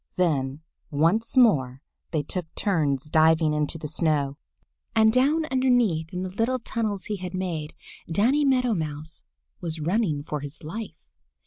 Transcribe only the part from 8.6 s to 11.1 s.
Mouse was running for his life.